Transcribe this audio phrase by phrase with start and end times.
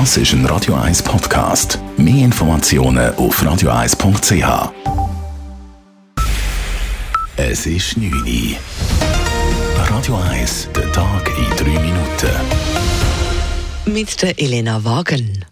[0.00, 1.78] Das ist ein Radio 1 Podcast.
[1.96, 4.72] Mehr Informationen auf radio1.ch.
[7.36, 8.56] Es ist 9 Uhr.
[9.88, 12.32] Radio 1, der Tag in 3 Minuten.
[13.86, 15.44] Mit der Elena Wagen.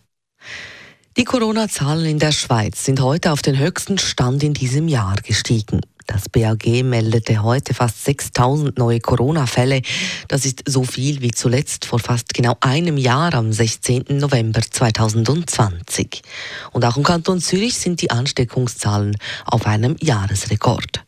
[1.16, 5.82] Die Corona-Zahlen in der Schweiz sind heute auf den höchsten Stand in diesem Jahr gestiegen.
[6.12, 9.80] Das BAG meldete heute fast 6000 neue Corona-Fälle.
[10.28, 14.04] Das ist so viel wie zuletzt vor fast genau einem Jahr am 16.
[14.10, 16.20] November 2020.
[16.72, 21.02] Und auch im Kanton Zürich sind die Ansteckungszahlen auf einem Jahresrekord.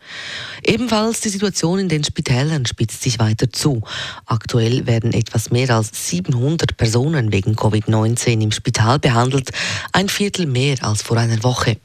[0.63, 3.83] Ebenfalls die Situation in den Spitälern spitzt sich weiter zu.
[4.25, 9.51] Aktuell werden etwas mehr als 700 Personen wegen Covid-19 im Spital behandelt,
[9.93, 11.77] ein Viertel mehr als vor einer Woche.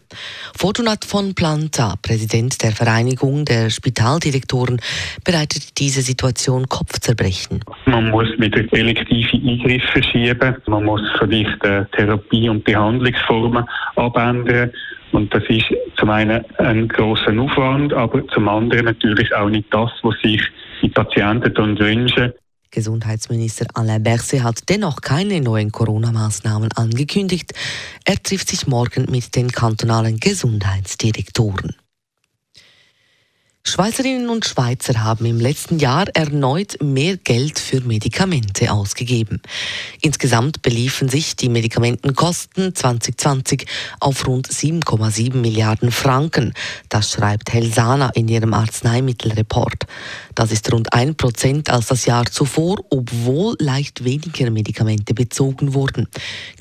[0.56, 3.09] Fortunat von Planta, Präsident der Vereinigung
[3.46, 4.82] der Spitaldirektoren,
[5.24, 7.64] bereitet diese Situation Kopfzerbrechen.
[7.86, 14.72] Man muss wieder elektive Eingriffe verschieben, man muss vielleicht äh, Therapie- und Behandlungsformen abändern.
[15.12, 15.66] Und das ist
[15.98, 20.42] zum einen ein großer Aufwand, aber zum anderen natürlich auch nicht das, was sich
[20.82, 22.34] die Patienten wünschen.
[22.72, 27.54] Gesundheitsminister Alain Berset hat dennoch keine neuen Corona-Maßnahmen angekündigt.
[28.06, 31.76] Er trifft sich morgen mit den kantonalen Gesundheitsdirektoren.
[33.70, 39.44] Schweizerinnen und Schweizer haben im letzten Jahr erneut mehr Geld für Medikamente ausgegeben.
[40.02, 43.68] Insgesamt beliefen sich die Medikamentenkosten 2020
[44.00, 46.56] auf rund 7,7 Milliarden Franken.
[46.90, 49.86] Das schreibt Helsana in ihrem Arzneimittelreport.
[50.40, 56.08] Das ist rund ein Prozent als das Jahr zuvor, obwohl leicht weniger Medikamente bezogen wurden.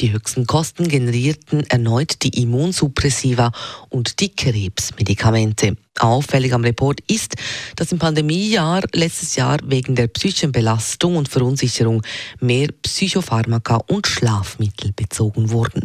[0.00, 3.52] Die höchsten Kosten generierten erneut die Immunsuppressiva
[3.88, 5.76] und die Krebsmedikamente.
[6.00, 7.36] Auffällig am Report ist,
[7.76, 12.02] dass im Pandemiejahr letztes Jahr wegen der psychischen Belastung und Verunsicherung
[12.40, 15.84] mehr Psychopharmaka und Schlafmittel bezogen wurden.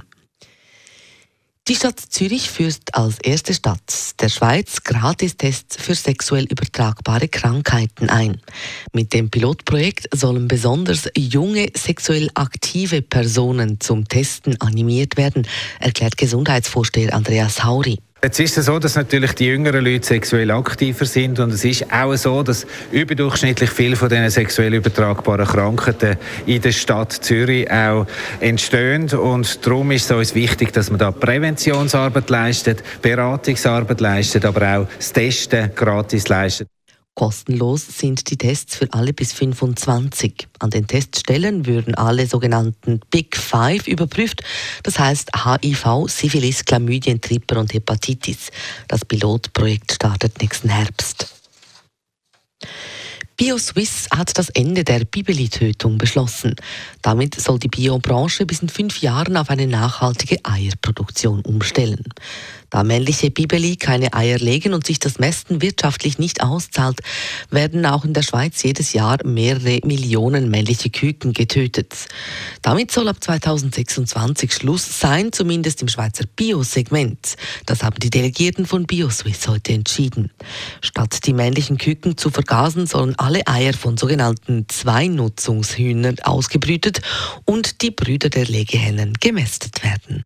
[1.70, 8.42] Die Stadt Zürich führt als erste Stadt der Schweiz Gratistests für sexuell übertragbare Krankheiten ein.
[8.92, 15.48] Mit dem Pilotprojekt sollen besonders junge sexuell aktive Personen zum Testen animiert werden,
[15.80, 17.98] erklärt Gesundheitsvorsteher Andreas Hauri.
[18.24, 21.92] Jetzt ist es so, dass natürlich die jüngeren Leute sexuell aktiver sind und es ist
[21.92, 28.08] auch so, dass überdurchschnittlich viele von diesen sexuell übertragbaren Krankheiten in der Stadt Zürich auch
[28.40, 34.78] entstehen und darum ist es uns wichtig, dass man da Präventionsarbeit leistet, Beratungsarbeit leistet, aber
[34.78, 36.73] auch das Testen gratis leistet.
[37.16, 40.48] Kostenlos sind die Tests für alle bis 25.
[40.60, 44.44] An den Teststellen würden alle sogenannten Big Five überprüft,
[44.82, 48.50] das heißt HIV, Syphilis, Chlamydien, Tripper und Hepatitis.
[48.88, 51.28] Das Pilotprojekt startet nächsten Herbst.
[53.36, 56.56] BioSwiss hat das Ende der Bibeli-Tötung beschlossen.
[57.02, 62.04] Damit soll die Biobranche bis in fünf Jahren auf eine nachhaltige Eierproduktion umstellen.
[62.74, 67.02] Da männliche Bibeli keine Eier legen und sich das Mästen wirtschaftlich nicht auszahlt,
[67.52, 71.94] werden auch in der Schweiz jedes Jahr mehrere Millionen männliche Küken getötet.
[72.64, 77.36] Damit soll ab 2026 Schluss sein, zumindest im Schweizer Biosegment.
[77.68, 80.32] Das haben die Delegierten von BioSwiss heute entschieden.
[80.82, 87.04] Statt die männlichen Küken zu vergasen, sollen alle Eier von sogenannten Zweinutzungshühnern ausgebrütet
[87.46, 90.24] und die Brüder der Legehennen gemästet werden.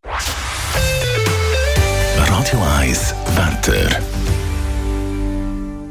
[2.28, 4.00] Radio 1 Wetter.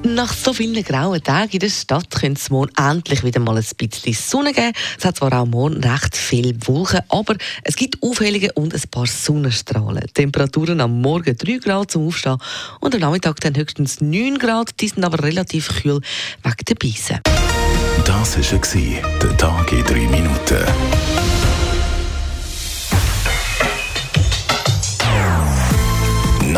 [0.05, 3.65] Nach so vielen grauen Tagen in der Stadt könnte es morgen endlich wieder mal ein
[3.77, 4.73] bisschen Sonne geben.
[4.99, 9.07] Es hat zwar auch morgen recht viel Wolken, aber es gibt Aufhellungen und ein paar
[9.07, 10.07] Sonnenstrahlen.
[10.15, 12.39] Temperaturen am Morgen 3 Grad zum Aufstehen
[12.81, 14.81] und am Nachmittag dann höchstens 9 Grad.
[14.81, 16.01] Die sind aber relativ kühl
[16.43, 17.21] wegen der Beise.
[18.05, 21.36] Das war der Tag in 3 Minuten.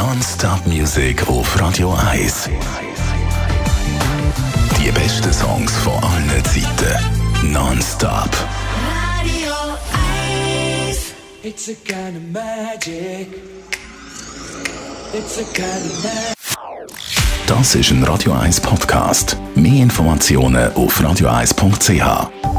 [0.09, 2.49] Non-Stop Music auf Radio 1.
[4.81, 7.53] Die besten Songs von allen Zeiten.
[7.53, 8.31] Non-Stop.
[9.21, 9.53] Radio
[10.89, 11.13] 1.
[11.43, 13.29] It's a kind of magic.
[15.13, 16.37] It's a kind of magic.
[17.47, 19.37] Das ist ein Radio 1 Podcast.
[19.57, 22.58] Mehr Informationen auf radio1.ch.